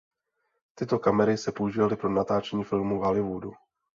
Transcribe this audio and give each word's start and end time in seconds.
Tyto 0.75 0.99
kamery 0.99 1.37
se 1.37 1.51
používaly 1.51 1.95
pro 1.95 2.09
natáčení 2.09 2.63
filmů 2.63 2.99
v 2.99 3.03
Hollywoodu. 3.03 3.53